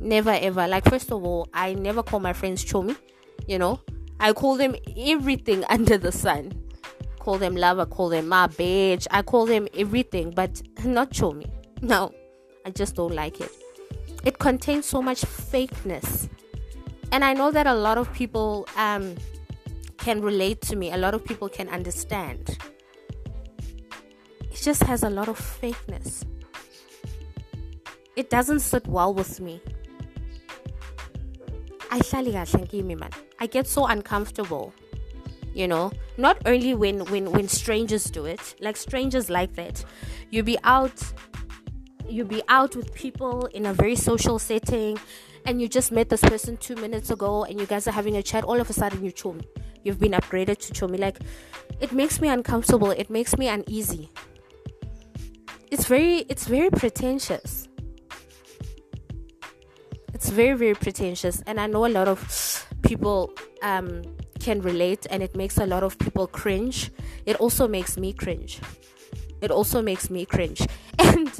Never 0.00 0.30
ever. 0.30 0.66
Like 0.66 0.88
first 0.88 1.12
of 1.12 1.22
all, 1.22 1.48
I 1.52 1.74
never 1.74 2.02
call 2.02 2.20
my 2.20 2.32
friends 2.32 2.64
chomi. 2.64 2.96
You 3.46 3.58
know, 3.58 3.80
I 4.20 4.32
call 4.32 4.56
them 4.56 4.76
everything 4.96 5.64
under 5.68 5.98
the 5.98 6.12
sun 6.12 6.52
call 7.22 7.38
them 7.38 7.54
love, 7.54 7.78
I 7.78 7.84
call 7.84 8.08
them 8.08 8.28
my 8.28 8.48
bitch, 8.48 9.06
I 9.12 9.22
call 9.22 9.46
them 9.46 9.68
everything, 9.74 10.32
but 10.32 10.60
not 10.84 11.14
show 11.14 11.32
me. 11.32 11.46
No, 11.82 12.12
I 12.64 12.70
just 12.70 12.94
don't 12.94 13.12
like 13.12 13.40
it. 13.40 13.50
It 14.24 14.38
contains 14.38 14.86
so 14.86 15.02
much 15.02 15.22
fakeness. 15.22 16.28
And 17.10 17.24
I 17.24 17.32
know 17.32 17.50
that 17.50 17.66
a 17.66 17.74
lot 17.74 17.98
of 17.98 18.12
people 18.12 18.68
um, 18.76 19.16
can 19.98 20.20
relate 20.20 20.60
to 20.62 20.76
me, 20.76 20.92
a 20.92 20.96
lot 20.96 21.12
of 21.12 21.24
people 21.24 21.48
can 21.48 21.68
understand. 21.68 22.56
It 24.42 24.54
just 24.62 24.84
has 24.84 25.02
a 25.02 25.10
lot 25.10 25.28
of 25.28 25.40
fakeness. 25.40 26.24
It 28.14 28.30
doesn't 28.30 28.60
sit 28.60 28.86
well 28.86 29.12
with 29.12 29.40
me. 29.40 29.60
I 31.90 31.98
get 33.46 33.66
so 33.66 33.86
uncomfortable 33.86 34.72
you 35.54 35.68
know? 35.68 35.92
Not 36.16 36.38
only 36.46 36.74
when 36.74 37.04
when 37.06 37.30
when 37.30 37.48
strangers 37.48 38.04
do 38.04 38.24
it 38.26 38.54
like 38.60 38.76
strangers 38.76 39.30
like 39.30 39.54
that. 39.54 39.84
You 40.30 40.42
be 40.42 40.58
out 40.64 41.02
you 42.08 42.24
be 42.24 42.42
out 42.48 42.76
with 42.76 42.92
people 42.94 43.46
in 43.46 43.66
a 43.66 43.72
very 43.72 43.96
social 43.96 44.38
setting 44.38 44.98
and 45.46 45.60
you 45.60 45.68
just 45.68 45.92
met 45.92 46.08
this 46.08 46.20
person 46.20 46.56
two 46.58 46.76
minutes 46.76 47.10
ago 47.10 47.44
and 47.44 47.58
you 47.58 47.66
guys 47.66 47.86
are 47.88 47.92
having 47.92 48.16
a 48.16 48.22
chat. 48.22 48.44
All 48.44 48.60
of 48.60 48.68
a 48.70 48.72
sudden 48.72 49.04
you 49.04 49.12
chum 49.12 49.40
you've 49.84 49.98
been 49.98 50.12
upgraded 50.12 50.58
to 50.58 50.72
chomi 50.72 50.98
like 50.98 51.18
it 51.80 51.92
makes 51.92 52.20
me 52.20 52.28
uncomfortable. 52.28 52.90
It 52.90 53.10
makes 53.10 53.36
me 53.36 53.48
uneasy. 53.48 54.10
It's 55.70 55.86
very 55.86 56.18
it's 56.28 56.46
very 56.46 56.70
pretentious. 56.70 57.68
It's 60.14 60.28
very 60.28 60.56
very 60.56 60.74
pretentious. 60.74 61.42
And 61.46 61.58
i 61.58 61.66
know 61.66 61.86
a 61.86 61.88
lot 61.88 62.08
of 62.08 62.20
people 62.82 63.32
um 63.62 64.02
can 64.40 64.60
relate 64.60 65.06
and 65.10 65.22
it 65.22 65.36
makes 65.36 65.58
a 65.58 65.66
lot 65.66 65.82
of 65.82 65.98
people 65.98 66.26
cringe, 66.26 66.90
it 67.26 67.36
also 67.36 67.68
makes 67.68 67.96
me 67.96 68.12
cringe. 68.12 68.60
It 69.40 69.50
also 69.50 69.82
makes 69.82 70.10
me 70.10 70.26
cringe. 70.26 70.66
And 70.98 71.30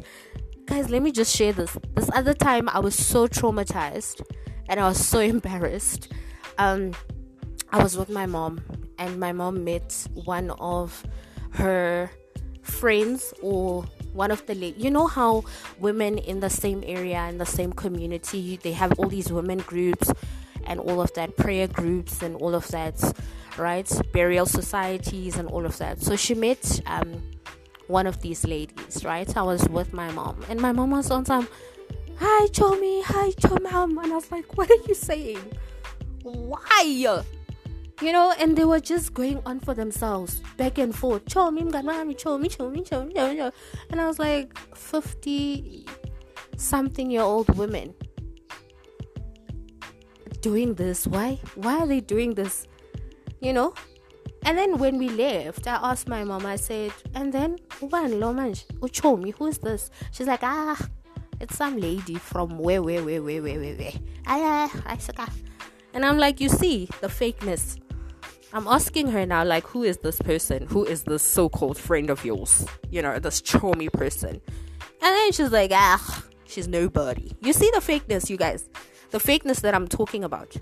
guys, 0.66 0.90
let 0.90 1.02
me 1.02 1.12
just 1.12 1.34
share 1.34 1.52
this. 1.52 1.76
This 1.94 2.10
other 2.14 2.34
time 2.34 2.68
I 2.68 2.78
was 2.78 2.94
so 2.94 3.26
traumatized 3.26 4.22
and 4.68 4.78
I 4.80 4.88
was 4.88 5.04
so 5.04 5.18
embarrassed. 5.34 6.12
Um 6.58 6.92
I 7.70 7.82
was 7.82 7.96
with 7.96 8.10
my 8.10 8.26
mom 8.26 8.60
and 8.98 9.18
my 9.18 9.32
mom 9.32 9.64
met 9.64 10.06
one 10.12 10.50
of 10.60 11.04
her 11.52 12.10
friends 12.62 13.34
or 13.42 13.84
one 14.12 14.30
of 14.30 14.44
the 14.46 14.54
you 14.54 14.90
know 14.90 15.06
how 15.06 15.42
women 15.78 16.18
in 16.18 16.40
the 16.40 16.50
same 16.50 16.84
area 16.86 17.26
in 17.28 17.38
the 17.38 17.46
same 17.46 17.72
community 17.72 18.58
they 18.62 18.72
have 18.72 18.92
all 18.98 19.08
these 19.08 19.32
women 19.32 19.58
groups 19.58 20.12
and 20.66 20.80
all 20.80 21.00
of 21.00 21.12
that, 21.14 21.36
prayer 21.36 21.66
groups 21.68 22.22
and 22.22 22.36
all 22.36 22.54
of 22.54 22.66
that, 22.68 23.00
right? 23.58 23.90
Burial 24.12 24.46
societies 24.46 25.36
and 25.36 25.48
all 25.48 25.66
of 25.66 25.76
that. 25.78 26.00
So 26.00 26.16
she 26.16 26.34
met 26.34 26.80
um, 26.86 27.22
one 27.88 28.06
of 28.06 28.20
these 28.20 28.44
ladies, 28.46 29.04
right? 29.04 29.36
I 29.36 29.42
was 29.42 29.68
with 29.68 29.92
my 29.92 30.10
mom, 30.12 30.42
and 30.48 30.60
my 30.60 30.72
mom 30.72 30.90
was 30.90 31.10
on 31.10 31.24
some, 31.24 31.48
hi, 32.18 32.46
Chomi, 32.48 33.02
hi, 33.04 33.30
Chomam. 33.32 34.02
And 34.02 34.12
I 34.12 34.14
was 34.14 34.30
like, 34.30 34.56
what 34.56 34.70
are 34.70 34.82
you 34.88 34.94
saying? 34.94 35.52
Why? 36.22 36.82
You 38.00 38.12
know, 38.12 38.34
and 38.38 38.56
they 38.56 38.64
were 38.64 38.80
just 38.80 39.14
going 39.14 39.40
on 39.46 39.60
for 39.60 39.74
themselves, 39.74 40.42
back 40.56 40.78
and 40.78 40.94
forth. 40.94 41.24
Chomi, 41.26 41.70
Chomi, 41.70 42.16
Chomi, 42.16 42.56
Chomi, 42.56 42.88
Chomi. 42.88 43.52
And 43.90 44.00
I 44.00 44.06
was 44.06 44.18
like, 44.18 44.56
50 44.76 45.86
something 46.56 47.10
year 47.10 47.22
old 47.22 47.56
women 47.56 47.94
doing 50.42 50.74
this? 50.74 51.06
Why? 51.06 51.38
Why 51.54 51.78
are 51.78 51.86
they 51.86 52.00
doing 52.00 52.34
this? 52.34 52.66
You 53.40 53.54
know? 53.54 53.72
And 54.44 54.58
then 54.58 54.76
when 54.78 54.98
we 54.98 55.08
left, 55.08 55.66
I 55.68 55.78
asked 55.90 56.08
my 56.08 56.24
mom, 56.24 56.44
I 56.44 56.56
said, 56.56 56.92
and 57.14 57.32
then, 57.32 57.58
who's 57.80 59.58
this? 59.58 59.90
She's 60.10 60.26
like, 60.26 60.42
ah, 60.42 60.76
it's 61.40 61.56
some 61.56 61.78
lady 61.78 62.16
from 62.16 62.58
where, 62.58 62.82
where, 62.82 63.04
where, 63.04 63.22
where, 63.22 63.40
where, 63.42 63.60
where, 63.60 63.76
where. 63.76 63.92
Ah, 64.26 64.82
I 64.84 64.98
said, 64.98 65.14
ah. 65.18 65.32
And 65.94 66.04
I'm 66.04 66.18
like, 66.18 66.40
you 66.40 66.48
see 66.48 66.88
the 67.00 67.06
fakeness. 67.06 67.78
I'm 68.52 68.66
asking 68.66 69.08
her 69.08 69.24
now, 69.24 69.44
like, 69.44 69.66
who 69.66 69.84
is 69.84 69.98
this 69.98 70.20
person? 70.20 70.66
Who 70.66 70.84
is 70.84 71.04
this 71.04 71.22
so 71.22 71.48
called 71.48 71.78
friend 71.78 72.10
of 72.10 72.24
yours? 72.24 72.66
You 72.90 73.02
know, 73.02 73.18
this 73.18 73.40
chomi 73.40 73.92
person. 73.92 74.40
And 75.00 75.16
then 75.16 75.32
she's 75.32 75.52
like, 75.52 75.70
ah, 75.72 76.24
she's 76.46 76.66
nobody. 76.66 77.32
You 77.40 77.52
see 77.52 77.70
the 77.72 77.80
fakeness, 77.80 78.28
you 78.28 78.36
guys 78.36 78.68
the 79.12 79.18
fakeness 79.18 79.60
that 79.60 79.74
I'm 79.74 79.86
talking 79.86 80.24
about. 80.24 80.56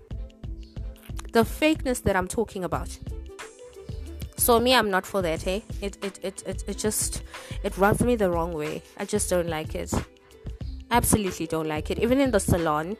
The 1.32 1.44
fakeness 1.44 2.02
that 2.02 2.16
I'm 2.16 2.26
talking 2.28 2.64
about. 2.64 2.98
So 4.36 4.58
me, 4.58 4.74
I'm 4.74 4.90
not 4.90 5.06
for 5.06 5.22
that. 5.22 5.42
Hey, 5.42 5.62
it 5.80 5.96
it 6.04 6.18
it 6.22 6.42
it, 6.46 6.64
it 6.66 6.78
just 6.78 7.22
it 7.62 7.76
rubs 7.78 8.02
me 8.02 8.16
the 8.16 8.30
wrong 8.30 8.52
way. 8.52 8.82
I 8.98 9.04
just 9.04 9.30
don't 9.30 9.48
like 9.48 9.74
it. 9.74 9.92
Absolutely 10.90 11.46
don't 11.46 11.68
like 11.68 11.90
it. 11.90 11.98
Even 12.00 12.20
in 12.20 12.30
the 12.32 12.40
salon, 12.40 12.96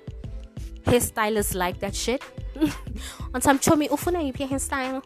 hairstylists 0.85 1.55
like 1.55 1.81
that 1.81 1.95
shit. 1.95 2.23
On 3.35 3.41
some 3.41 3.59
chomi, 3.59 3.89
ufuna 3.89 4.33
hairstyle. 4.37 5.03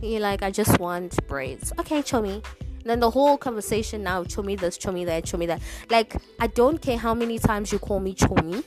You're 0.00 0.20
like, 0.20 0.42
I 0.44 0.52
just 0.52 0.78
want 0.78 1.16
braids. 1.26 1.72
Okay, 1.80 2.02
chomi 2.02 2.44
then 2.84 3.00
the 3.00 3.10
whole 3.10 3.36
conversation 3.36 4.02
now, 4.02 4.24
chomi 4.24 4.58
this, 4.58 4.78
chomi 4.78 5.04
that, 5.06 5.24
chomi 5.24 5.46
that. 5.46 5.60
Like, 5.90 6.16
I 6.40 6.46
don't 6.46 6.80
care 6.80 6.96
how 6.96 7.14
many 7.14 7.38
times 7.38 7.72
you 7.72 7.78
call 7.78 8.00
me 8.00 8.14
chomi. 8.14 8.64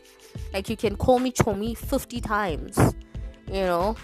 Like, 0.53 0.69
you 0.69 0.77
can 0.77 0.95
call 0.95 1.19
me 1.19 1.31
chomi 1.31 1.77
50 1.77 2.21
times, 2.21 2.77
you 3.47 3.61
know, 3.61 3.95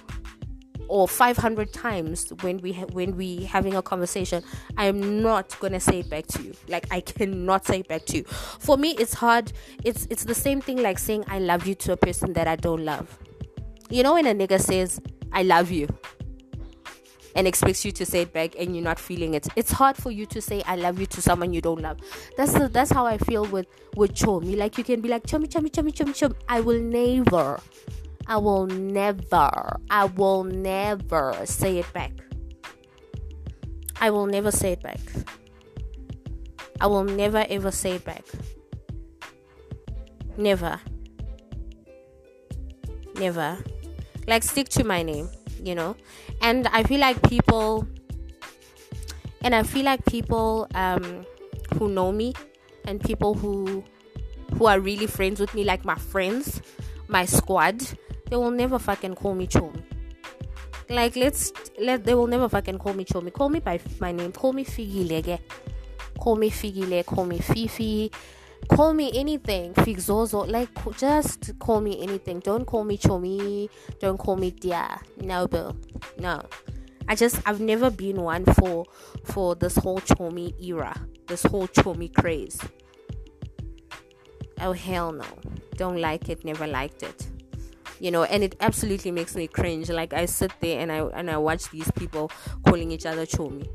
or 0.87 1.07
500 1.07 1.73
times 1.73 2.31
when 2.41 2.59
we 2.59 2.71
ha- 2.71 2.85
when 2.93 3.17
we 3.17 3.43
having 3.43 3.75
a 3.75 3.81
conversation. 3.81 4.43
I 4.77 4.85
am 4.85 5.21
not 5.21 5.57
gonna 5.59 5.79
say 5.79 5.99
it 5.99 6.09
back 6.09 6.27
to 6.27 6.41
you. 6.41 6.53
Like, 6.67 6.87
I 6.91 7.01
cannot 7.01 7.65
say 7.65 7.79
it 7.79 7.87
back 7.87 8.05
to 8.05 8.17
you. 8.17 8.23
For 8.23 8.77
me, 8.77 8.95
it's 8.97 9.13
hard. 9.13 9.51
It's 9.83 10.07
it's 10.09 10.23
the 10.23 10.35
same 10.35 10.61
thing 10.61 10.81
like 10.81 10.99
saying 10.99 11.25
I 11.27 11.39
love 11.39 11.67
you 11.67 11.75
to 11.75 11.93
a 11.93 11.97
person 11.97 12.33
that 12.33 12.47
I 12.47 12.55
don't 12.55 12.85
love. 12.85 13.19
You 13.89 14.03
know, 14.03 14.13
when 14.13 14.27
a 14.27 14.33
nigga 14.33 14.59
says 14.61 15.01
I 15.31 15.43
love 15.43 15.71
you 15.71 15.87
and 17.35 17.47
expects 17.47 17.85
you 17.85 17.91
to 17.91 18.05
say 18.05 18.21
it 18.21 18.33
back 18.33 18.55
and 18.57 18.75
you're 18.75 18.83
not 18.83 18.99
feeling 18.99 19.33
it. 19.33 19.47
It's 19.55 19.71
hard 19.71 19.97
for 19.97 20.11
you 20.11 20.25
to 20.27 20.41
say 20.41 20.61
I 20.65 20.75
love 20.75 20.99
you 20.99 21.05
to 21.07 21.21
someone 21.21 21.53
you 21.53 21.61
don't 21.61 21.81
love. 21.81 21.97
That's 22.35 22.53
the, 22.53 22.67
that's 22.67 22.91
how 22.91 23.05
I 23.05 23.17
feel 23.17 23.45
with 23.45 23.67
with 23.95 24.13
chomi. 24.13 24.57
Like 24.57 24.77
you 24.77 24.83
can 24.83 25.01
be 25.01 25.09
like 25.09 25.23
chomi 25.23 25.47
chomi 25.47 25.69
chomi 25.69 25.91
chomi 25.91 26.13
chomi. 26.13 26.35
I 26.47 26.61
will 26.61 26.79
never, 26.81 27.59
I 28.27 28.37
will 28.37 28.67
never, 28.67 29.79
I 29.89 30.05
will 30.05 30.43
never 30.43 31.35
say 31.45 31.79
it 31.79 31.91
back. 31.93 32.11
I 33.99 34.09
will 34.09 34.27
never 34.27 34.51
say 34.51 34.73
it 34.73 34.83
back. 34.83 34.99
I 36.79 36.87
will 36.87 37.03
never 37.03 37.45
ever 37.49 37.71
say 37.71 37.93
it 37.93 38.05
back. 38.05 38.23
Never. 40.37 40.79
Never. 43.15 43.57
Like 44.27 44.43
stick 44.43 44.69
to 44.69 44.83
my 44.83 45.01
name 45.01 45.29
you 45.63 45.75
know? 45.75 45.95
And 46.41 46.67
i 46.67 46.83
feel 46.83 46.99
like 46.99 47.21
people 47.29 47.87
and 49.41 49.53
i 49.55 49.63
feel 49.63 49.85
like 49.85 50.03
people 50.05 50.67
um 50.75 51.25
who 51.77 51.89
know 51.89 52.11
me 52.11 52.33
and 52.85 53.01
people 53.01 53.33
who 53.33 53.83
who 54.57 54.65
are 54.65 54.79
really 54.79 55.07
friends 55.07 55.39
with 55.39 55.53
me 55.53 55.63
like 55.63 55.85
my 55.85 55.95
friends 55.95 56.61
my 57.07 57.25
squad 57.25 57.81
they 58.29 58.35
will 58.35 58.51
never 58.51 58.77
fucking 58.77 59.15
call 59.15 59.33
me 59.33 59.47
chomi. 59.47 59.81
Like 60.89 61.15
let's 61.15 61.51
let 61.79 62.03
they 62.03 62.13
will 62.15 62.27
never 62.27 62.47
fucking 62.49 62.77
call 62.77 62.93
me 62.93 63.05
chomi. 63.05 63.31
Call 63.31 63.49
me 63.49 63.59
by 63.59 63.79
my 63.99 64.11
name. 64.11 64.31
Call 64.31 64.53
me 64.53 64.63
figile 64.63 65.39
call 66.19 66.35
me 66.35 66.49
figile 66.49 67.05
call 67.05 67.25
me 67.25 67.39
fifi 67.39 68.11
call 68.69 68.93
me 68.93 69.11
anything. 69.13 69.73
Fixozo 69.73 70.49
like 70.49 70.69
just 70.97 71.57
call 71.59 71.81
me 71.81 72.01
anything. 72.01 72.39
Don't 72.39 72.65
call 72.65 72.83
me 72.83 72.97
chomi. 72.97 73.69
Don't 73.99 74.17
call 74.17 74.35
me 74.35 74.51
dia 74.51 74.99
no 75.21 75.47
bill 75.47 75.75
no. 76.19 76.43
I 77.07 77.15
just 77.15 77.41
i've 77.45 77.61
never 77.61 77.89
been 77.89 78.21
one 78.21 78.45
for 78.45 78.85
for 79.23 79.55
this 79.55 79.75
whole 79.77 79.99
chomi 79.99 80.53
era. 80.61 80.93
This 81.27 81.43
whole 81.43 81.67
chomi 81.67 82.13
craze. 82.13 82.59
Oh 84.61 84.73
hell 84.73 85.11
no. 85.11 85.25
Don't 85.75 86.01
like 86.01 86.29
it. 86.29 86.43
Never 86.43 86.67
liked 86.67 87.03
it. 87.03 87.27
You 87.99 88.11
know 88.11 88.23
and 88.23 88.43
it 88.43 88.55
absolutely 88.59 89.11
makes 89.11 89.35
me 89.35 89.47
cringe. 89.47 89.89
Like 89.89 90.13
i 90.13 90.25
sit 90.25 90.51
there 90.59 90.79
and 90.79 90.91
i 90.91 90.97
and 90.97 91.29
i 91.29 91.37
watch 91.37 91.69
these 91.71 91.89
people 91.91 92.31
calling 92.65 92.91
each 92.91 93.05
other 93.05 93.25
chomi. 93.25 93.67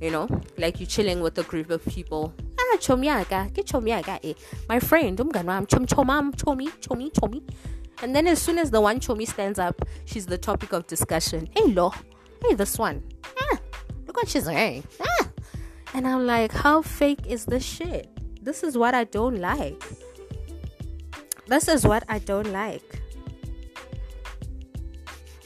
You 0.00 0.10
know, 0.10 0.26
like 0.58 0.80
you're 0.80 0.88
chilling 0.88 1.20
with 1.20 1.38
a 1.38 1.44
group 1.44 1.70
of 1.70 1.84
people. 1.86 2.34
Chomiaga, 2.78 3.52
get 3.52 3.66
chomiaga, 3.66 4.18
eh. 4.24 4.34
My 4.68 4.78
friend, 4.80 5.18
I'm 5.18 5.28
gonna, 5.28 5.66
chom 5.66 5.86
chomam, 5.86 6.34
chomi, 6.34 6.68
chomi, 6.80 7.10
chomi. 7.12 7.42
And 8.02 8.14
then 8.16 8.26
as 8.26 8.40
soon 8.40 8.58
as 8.58 8.70
the 8.70 8.80
one 8.80 9.00
chomi 9.00 9.26
stands 9.28 9.58
up, 9.58 9.80
she's 10.04 10.26
the 10.26 10.38
topic 10.38 10.72
of 10.72 10.86
discussion. 10.86 11.48
Hey, 11.54 11.66
lo, 11.66 11.94
hey, 12.42 12.54
this 12.54 12.78
one. 12.78 13.02
Ah, 13.38 13.58
look 14.06 14.16
what 14.16 14.28
she's 14.28 14.46
wearing. 14.46 14.84
Ah. 15.00 15.28
And 15.94 16.08
I'm 16.08 16.26
like, 16.26 16.52
how 16.52 16.82
fake 16.82 17.26
is 17.26 17.44
this 17.44 17.64
shit? 17.64 18.08
This 18.42 18.62
is 18.62 18.78
what 18.78 18.94
I 18.94 19.04
don't 19.04 19.38
like. 19.38 19.82
This 21.46 21.68
is 21.68 21.86
what 21.86 22.02
I 22.08 22.18
don't 22.18 22.50
like. 22.50 23.02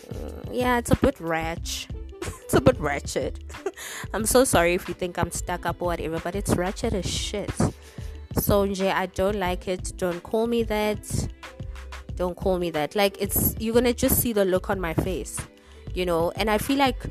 Mm, 0.08 0.48
yeah, 0.52 0.78
it's 0.78 0.92
a 0.92 0.96
bit 0.96 1.18
ratchet. 1.18 1.95
It's 2.46 2.54
a 2.54 2.60
bit 2.60 2.78
ratchet. 2.78 3.40
I'm 4.14 4.24
so 4.24 4.44
sorry 4.44 4.74
if 4.74 4.86
you 4.86 4.94
think 4.94 5.18
I'm 5.18 5.32
stuck 5.32 5.66
up 5.66 5.82
or 5.82 5.86
whatever, 5.86 6.20
but 6.20 6.36
it's 6.36 6.54
ratchet 6.54 6.94
as 6.94 7.04
shit. 7.04 7.50
So, 8.34 8.64
Nje, 8.64 8.92
I 8.92 9.06
don't 9.06 9.34
like 9.34 9.66
it. 9.66 9.92
Don't 9.96 10.22
call 10.22 10.46
me 10.46 10.62
that 10.62 11.28
don't 12.16 12.34
call 12.34 12.58
me 12.58 12.70
that 12.70 12.96
like 12.96 13.16
it's 13.20 13.54
you're 13.58 13.74
gonna 13.74 13.92
just 13.92 14.20
see 14.20 14.32
the 14.32 14.44
look 14.44 14.70
on 14.70 14.80
my 14.80 14.94
face 14.94 15.38
you 15.94 16.06
know 16.06 16.32
and 16.36 16.50
i 16.50 16.56
feel 16.56 16.78
like 16.78 17.04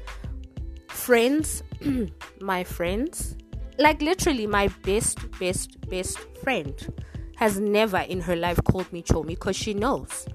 friends 0.87 1.61
my 2.41 2.63
friends 2.63 3.35
like 3.77 4.01
literally 4.01 4.47
my 4.47 4.67
best 4.81 5.19
best 5.39 5.79
best 5.89 6.17
friend 6.41 6.91
has 7.35 7.59
never 7.59 7.99
in 7.99 8.19
her 8.19 8.35
life 8.35 8.59
called 8.63 8.91
me 8.91 9.03
chomi 9.03 9.27
because 9.27 9.55
she 9.55 9.73
knows 9.73 10.27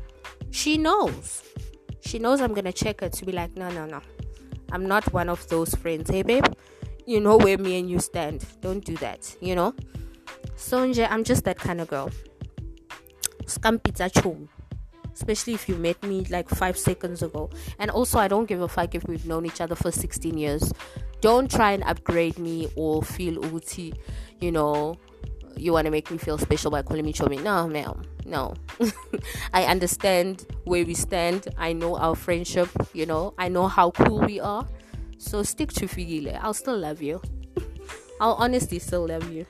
she 0.52 0.78
knows 0.78 1.42
she 2.00 2.20
knows 2.20 2.40
i'm 2.40 2.54
gonna 2.54 2.72
check 2.72 3.00
her 3.00 3.08
to 3.08 3.24
be 3.24 3.32
like 3.32 3.56
no 3.56 3.68
no 3.70 3.86
no 3.86 4.00
i'm 4.72 4.86
not 4.86 5.12
one 5.12 5.28
of 5.28 5.46
those 5.48 5.74
friends 5.74 6.10
hey 6.10 6.22
babe 6.22 6.46
you 7.06 7.20
know 7.20 7.36
where 7.36 7.58
me 7.58 7.78
and 7.78 7.90
you 7.90 7.98
stand 7.98 8.44
don't 8.60 8.84
do 8.84 8.96
that 8.96 9.34
you 9.40 9.54
know 9.54 9.74
Sonja, 10.56 11.08
i'm 11.10 11.24
just 11.24 11.44
that 11.44 11.58
kind 11.58 11.80
of 11.80 11.88
girl 11.88 12.10
Scam 13.46 13.82
pizza 13.82 14.08
chum 14.08 14.48
especially 15.20 15.52
if 15.52 15.68
you 15.68 15.76
met 15.76 16.02
me 16.02 16.24
like 16.30 16.48
five 16.48 16.78
seconds 16.78 17.22
ago. 17.22 17.50
And 17.78 17.90
also, 17.90 18.18
I 18.18 18.26
don't 18.26 18.46
give 18.46 18.62
a 18.62 18.68
fuck 18.68 18.94
if 18.94 19.04
we've 19.04 19.26
known 19.26 19.44
each 19.44 19.60
other 19.60 19.74
for 19.74 19.90
16 19.90 20.36
years. 20.36 20.72
Don't 21.20 21.50
try 21.50 21.72
and 21.72 21.84
upgrade 21.84 22.38
me 22.38 22.70
or 22.74 23.02
feel 23.02 23.44
uti, 23.44 23.92
you 24.40 24.50
know, 24.50 24.96
you 25.56 25.72
want 25.72 25.84
to 25.84 25.90
make 25.90 26.10
me 26.10 26.16
feel 26.16 26.38
special 26.38 26.70
by 26.70 26.80
calling 26.80 27.04
me 27.04 27.12
Chomi. 27.12 27.42
No, 27.42 27.68
ma'am, 27.68 28.02
no. 28.30 28.54
I 29.52 29.64
understand 29.64 30.46
where 30.64 30.84
we 30.84 30.94
stand. 30.94 31.48
I 31.58 31.72
know 31.72 31.96
our 31.96 32.14
friendship, 32.14 32.68
you 32.94 33.04
know, 33.04 33.34
I 33.36 33.48
know 33.48 33.68
how 33.68 33.90
cool 33.90 34.20
we 34.20 34.40
are. 34.40 34.66
So 35.18 35.42
stick 35.42 35.72
to 35.74 35.86
Figile. 35.86 36.38
I'll 36.40 36.54
still 36.54 36.78
love 36.78 37.02
you. 37.02 37.20
I'll 38.20 38.34
honestly 38.34 38.78
still 38.78 39.06
love 39.06 39.30
you. 39.30 39.46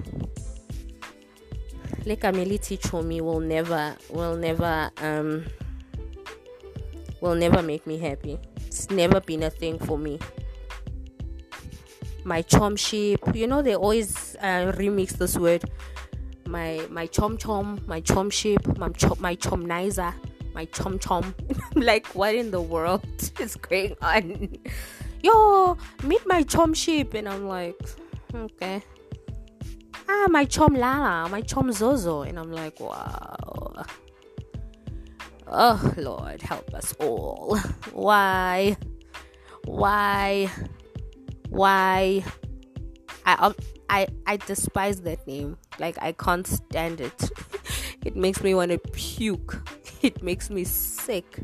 Like 2.07 2.21
Ameliti 2.21 2.81
Chomi 2.81 3.21
will 3.21 3.41
never, 3.41 3.97
will 4.09 4.37
never, 4.37 4.91
um, 4.99 5.45
will 7.21 7.35
never 7.35 7.63
make 7.63 7.87
me 7.87 7.99
happy. 7.99 8.39
It's 8.67 8.91
never 8.91 9.21
been 9.21 9.43
a 9.43 9.51
thing 9.51 9.79
for 9.79 9.99
me. 9.99 10.19
My 12.25 12.43
chom 12.43 12.79
sheep, 12.79 13.21
you 13.35 13.47
know, 13.47 13.63
they 13.63 13.75
always 13.75 14.37
uh, 14.41 14.73
remix 14.77 15.11
this 15.11 15.37
word. 15.37 15.65
My 16.51 16.85
my 16.91 17.07
chom 17.07 17.39
chom, 17.39 17.87
my 17.87 18.01
chom 18.01 18.33
sheep, 18.33 18.67
my 18.77 18.89
chom 18.89 19.21
my 19.21 19.37
chom 19.37 19.67
nizer, 19.67 20.13
my 20.53 20.67
chom 20.67 20.99
chom. 20.99 21.33
like, 21.77 22.09
what 22.09 22.35
in 22.35 22.51
the 22.51 22.61
world 22.61 23.07
is 23.41 23.55
going 23.55 23.95
on? 24.03 24.59
Yo, 25.23 25.77
meet 26.03 26.27
my 26.27 26.43
chom 26.43 26.75
sheep, 26.75 27.15
and 27.15 27.29
I'm 27.29 27.47
like, 27.47 27.81
okay. 28.35 28.83
Ah, 30.09 30.27
my 30.29 30.45
chom 30.45 30.77
lala, 30.77 31.29
my 31.29 31.43
chom 31.43 31.73
zozo, 31.73 32.23
and 32.23 32.37
I'm 32.37 32.51
like, 32.51 32.81
wow. 32.81 33.85
Oh, 35.47 35.93
Lord, 35.97 36.43
help 36.43 36.75
us 36.75 36.95
all. 36.99 37.59
Why? 37.93 38.77
Why? 39.67 40.51
Why? 41.49 42.25
I 43.27 43.35
um, 43.35 43.55
I 43.91 44.07
I 44.25 44.37
despise 44.37 45.01
that 45.03 45.27
name. 45.27 45.59
Like 45.79 45.99
I 46.01 46.13
can't 46.13 46.47
stand 46.47 47.01
it. 47.01 47.31
it 48.05 48.15
makes 48.17 48.43
me 48.43 48.55
want 48.55 48.71
to 48.71 48.79
puke. 48.79 49.61
It 50.03 50.23
makes 50.23 50.49
me 50.49 50.65
sick. 50.65 51.41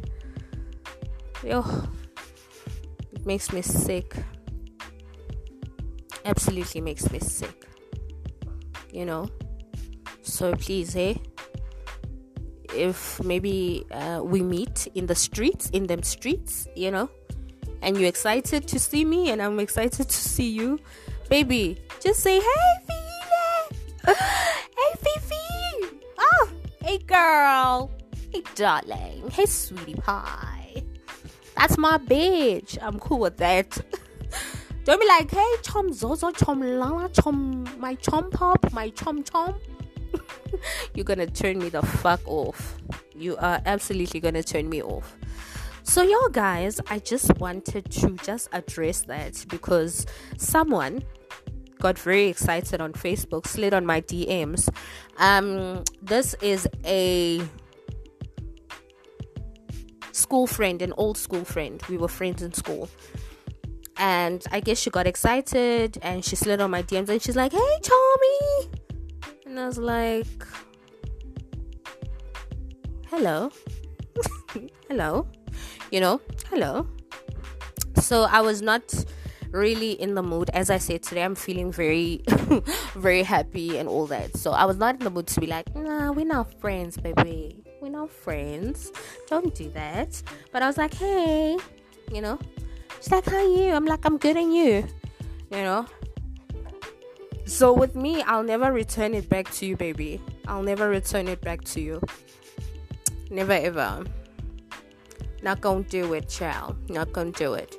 Yo. 1.45 1.63
It 3.13 3.27
makes 3.27 3.53
me 3.53 3.61
sick. 3.61 4.17
Absolutely 6.25 6.81
makes 6.81 7.11
me 7.13 7.19
sick. 7.19 7.67
You 8.91 9.05
know? 9.05 9.29
So 10.23 10.55
please, 10.55 10.95
hey, 10.95 11.21
if 12.75 13.23
maybe 13.23 13.85
uh, 13.91 14.23
we 14.25 14.41
meet 14.41 14.89
in 14.95 15.05
the 15.07 15.15
streets, 15.15 15.69
in 15.71 15.87
them 15.87 16.03
streets, 16.03 16.67
you 16.75 16.91
know, 16.91 17.11
and 17.83 17.99
you're 17.99 18.09
excited 18.09 18.67
to 18.69 18.79
see 18.79 19.05
me 19.05 19.31
and 19.31 19.43
I'm 19.43 19.61
excited 19.61 20.09
to 20.09 20.17
see 20.17 20.49
you, 20.49 20.79
baby, 21.29 21.79
just 22.01 22.21
say, 22.21 22.41
hey, 22.41 22.87
File! 22.87 24.15
hey, 24.17 24.93
Fifi! 25.03 25.99
Oh, 26.19 26.49
hey, 26.83 26.99
girl! 26.99 27.91
Hey, 28.33 28.43
darling! 28.55 29.29
Hey, 29.31 29.47
sweetie 29.47 29.95
pie! 29.95 30.85
That's 31.57 31.79
my 31.79 31.99
bitch. 31.99 32.79
I'm 32.83 32.99
cool 32.99 33.19
with 33.19 33.39
that. 33.39 33.79
Don't 34.85 35.01
be 35.01 35.07
like, 35.09 35.31
hey, 35.31 35.55
chom 35.63 35.93
zozo, 35.93 36.31
chom 36.31 36.79
lala, 36.79 37.09
chom, 37.09 37.77
my 37.79 37.97
chom 37.97 38.31
pop, 38.31 38.73
my 38.73 38.91
chom 38.91 39.25
chom. 39.29 39.59
you're 40.95 41.05
gonna 41.05 41.27
turn 41.27 41.59
me 41.59 41.71
the 41.71 41.83
fuck 41.83 42.21
off. 42.27 42.77
You 43.15 43.37
are 43.39 43.61
absolutely 43.67 44.21
gonna 44.21 44.43
turn 44.43 44.69
me 44.69 44.83
off. 44.83 45.17
So, 45.83 46.03
yo, 46.03 46.29
guys, 46.29 46.81
I 46.89 46.99
just 46.99 47.37
wanted 47.39 47.91
to 47.91 48.11
just 48.13 48.49
address 48.53 49.03
that 49.03 49.45
because 49.49 50.07
someone 50.37 51.03
got 51.87 51.99
very 52.01 52.27
excited 52.27 52.81
on 52.81 52.93
Facebook, 52.93 53.47
slid 53.47 53.73
on 53.73 53.87
my 53.87 54.01
DMs. 54.01 54.69
Um, 55.19 55.85
this 56.03 56.35
is 56.43 56.67
a 56.85 57.41
school 60.11 60.49
friend, 60.49 60.83
an 60.83 60.93
old 60.97 61.17
school 61.17 61.45
friend. 61.45 61.81
We 61.89 61.97
were 61.97 62.09
friends 62.09 62.43
in 62.43 62.53
school. 62.53 62.89
And 63.99 64.45
I 64.51 64.59
guess 64.59 64.79
she 64.81 64.91
got 64.91 65.07
excited 65.07 65.97
and 66.03 66.25
she 66.25 66.35
slid 66.35 66.61
on 66.61 66.73
my 66.73 66.83
DMs 66.83 67.09
and 67.09 67.23
she's 67.23 67.37
like, 67.37 67.53
Hey, 67.53 67.75
Tommy, 67.91 68.41
and 69.47 69.61
I 69.61 69.67
was 69.67 69.79
like, 69.79 70.43
hello, 73.11 73.51
hello, 74.89 75.29
you 75.93 76.01
know, 76.01 76.21
hello. 76.51 76.89
So 78.03 78.25
I 78.25 78.41
was 78.41 78.61
not 78.61 78.85
really 79.57 79.93
in 79.93 80.15
the 80.15 80.23
mood. 80.23 80.51
As 80.51 80.71
I 80.71 80.79
said 80.79 81.03
today, 81.03 81.25
I'm 81.25 81.35
feeling 81.35 81.73
very, 81.73 82.23
very 82.95 83.23
happy 83.23 83.79
and 83.79 83.89
all 83.89 84.07
that. 84.07 84.37
So 84.37 84.53
I 84.53 84.65
was 84.65 84.77
not 84.77 84.97
in 84.97 85.01
the 85.01 85.11
mood 85.11 85.27
to 85.29 85.41
be 85.41 85.47
like, 85.47 85.75
nah, 85.75 86.13
we're 86.13 86.27
not 86.27 86.53
friends, 86.61 86.97
baby. 86.97 87.65
We're 87.81 87.89
not 87.89 88.11
friends. 88.11 88.93
Don't 89.29 89.55
do 89.55 89.71
that. 89.71 90.23
But 90.53 90.63
I 90.63 90.67
was 90.67 90.77
like, 90.77 90.95
hey, 90.95 91.57
you 92.13 92.21
know, 92.21 92.39
she's 93.01 93.11
like, 93.11 93.25
how 93.25 93.37
are 93.37 93.43
you? 93.43 93.73
I'm 93.73 93.87
like, 93.87 94.05
I'm 94.05 94.19
good 94.19 94.37
and 94.37 94.55
you, 94.55 94.87
you 95.51 95.63
know. 95.63 95.87
So 97.47 97.73
with 97.73 97.95
me, 97.95 98.23
I'll 98.23 98.43
never 98.43 98.73
return 98.73 99.15
it 99.15 99.29
back 99.29 99.51
to 99.53 99.67
you, 99.67 99.77
baby. 99.77 100.21
I'll 100.49 100.63
never 100.63 100.89
return 100.89 101.29
it 101.29 101.41
back 101.41 101.63
to 101.65 101.81
you. 101.81 102.03
Never 103.31 103.53
ever. 103.53 104.05
Not 105.43 105.61
gonna 105.61 105.83
do 105.85 106.13
it, 106.15 106.29
child. 106.29 106.77
Not 106.91 107.13
gonna 107.13 107.31
do 107.31 107.55
it. 107.55 107.77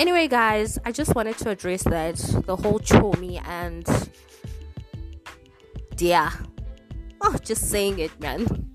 Anyway, 0.00 0.28
guys, 0.28 0.78
I 0.86 0.92
just 0.92 1.14
wanted 1.14 1.36
to 1.38 1.50
address 1.50 1.82
that 1.82 2.16
the 2.46 2.56
whole 2.56 2.80
chomi 2.80 3.38
and 3.46 3.86
yeah. 5.98 6.32
Oh, 7.20 7.36
just 7.44 7.68
saying 7.68 7.98
it, 7.98 8.18
man. 8.18 8.70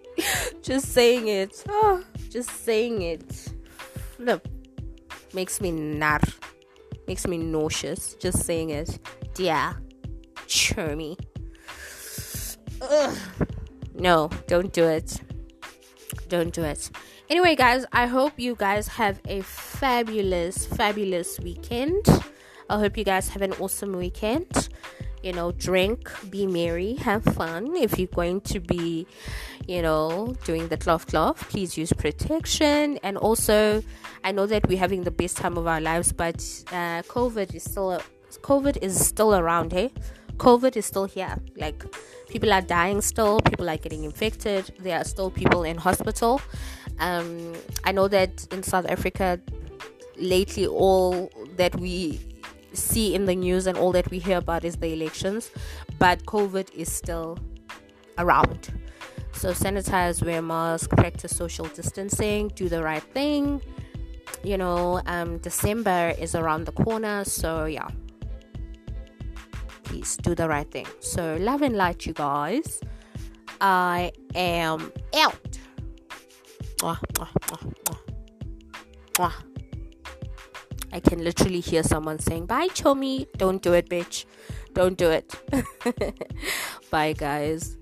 just 0.62 0.86
saying 0.94 1.28
it. 1.28 1.62
Oh, 1.68 2.02
just 2.30 2.48
saying 2.48 3.02
it. 3.02 3.52
Look, 4.18 4.42
makes 5.34 5.60
me 5.60 5.70
nar, 5.70 6.20
makes 7.06 7.26
me 7.26 7.36
nauseous. 7.36 8.14
Just 8.14 8.46
saying 8.46 8.70
it 8.70 8.98
churmy. 10.46 11.18
Ugh. 12.80 13.16
No, 13.94 14.30
don't 14.46 14.72
do 14.72 14.84
it. 14.84 15.20
Don't 16.28 16.52
do 16.52 16.62
it. 16.62 16.90
Anyway, 17.28 17.54
guys, 17.56 17.86
I 17.92 18.06
hope 18.06 18.32
you 18.36 18.54
guys 18.54 18.88
have 18.88 19.20
a 19.26 19.42
fabulous, 19.42 20.66
fabulous 20.66 21.38
weekend. 21.40 22.06
I 22.68 22.78
hope 22.78 22.96
you 22.96 23.04
guys 23.04 23.28
have 23.28 23.42
an 23.42 23.52
awesome 23.54 23.92
weekend. 23.96 24.68
you 25.24 25.32
know, 25.32 25.52
drink, 25.52 26.10
be 26.28 26.46
merry, 26.46 26.94
have 26.96 27.24
fun. 27.24 27.74
If 27.76 27.98
you're 27.98 28.08
going 28.08 28.42
to 28.42 28.60
be, 28.60 29.06
you 29.66 29.80
know, 29.80 30.34
doing 30.44 30.68
the 30.68 30.76
cloth 30.76 31.06
cloth, 31.06 31.48
please 31.48 31.78
use 31.78 31.94
protection. 31.94 32.98
And 33.02 33.16
also, 33.16 33.82
I 34.22 34.32
know 34.32 34.44
that 34.46 34.68
we're 34.68 34.78
having 34.78 35.04
the 35.04 35.10
best 35.10 35.38
time 35.38 35.56
of 35.56 35.66
our 35.66 35.80
lives, 35.80 36.12
but 36.12 36.36
uh, 36.70 37.00
COVID 37.08 37.54
is 37.54 37.64
still 37.64 38.02
COVID 38.42 38.82
is 38.82 39.02
still 39.02 39.34
around. 39.34 39.72
Hey, 39.72 39.92
COVID 40.36 40.76
is 40.76 40.86
still 40.86 41.04
here. 41.04 41.36
Like 41.56 41.84
people 42.28 42.52
are 42.52 42.62
dying 42.62 43.00
still. 43.00 43.40
People 43.40 43.68
are 43.68 43.76
getting 43.76 44.04
infected. 44.04 44.72
There 44.80 44.98
are 44.98 45.04
still 45.04 45.30
people 45.30 45.62
in 45.64 45.76
hospital. 45.76 46.40
Um, 46.98 47.54
I 47.84 47.92
know 47.92 48.08
that 48.08 48.46
in 48.52 48.62
South 48.62 48.86
Africa, 48.88 49.40
lately, 50.16 50.66
all 50.66 51.30
that 51.56 51.74
we 51.76 52.20
see 52.72 53.14
in 53.14 53.24
the 53.26 53.34
news 53.34 53.66
and 53.66 53.78
all 53.78 53.92
that 53.92 54.10
we 54.10 54.18
hear 54.18 54.38
about 54.38 54.64
is 54.64 54.76
the 54.76 54.92
elections, 54.92 55.50
but 55.98 56.24
COVID 56.26 56.72
is 56.74 56.92
still 56.92 57.38
around. 58.18 58.70
So 59.32 59.50
sanitize, 59.50 60.24
wear 60.24 60.42
mask, 60.42 60.90
practice 60.90 61.36
social 61.36 61.66
distancing, 61.66 62.48
do 62.48 62.68
the 62.68 62.82
right 62.82 63.02
thing. 63.02 63.60
You 64.42 64.58
know, 64.58 65.00
um, 65.06 65.38
December 65.38 66.14
is 66.18 66.34
around 66.34 66.64
the 66.64 66.72
corner, 66.72 67.24
so 67.24 67.64
yeah. 67.64 67.88
Please 69.84 70.16
do 70.16 70.34
the 70.34 70.48
right 70.48 70.70
thing. 70.70 70.86
So 71.00 71.36
love 71.40 71.62
and 71.62 71.76
light, 71.76 72.06
you 72.06 72.12
guys. 72.12 72.80
I 73.60 74.12
am 74.34 74.92
out. 75.16 75.58
I 80.92 81.00
can 81.00 81.24
literally 81.24 81.60
hear 81.60 81.82
someone 81.82 82.18
saying, 82.18 82.46
Bye, 82.46 82.68
Chomi. 82.68 83.26
Don't 83.36 83.62
do 83.62 83.72
it, 83.72 83.88
bitch. 83.88 84.26
Don't 84.74 84.96
do 84.96 85.10
it. 85.10 85.34
Bye, 86.90 87.14
guys. 87.14 87.76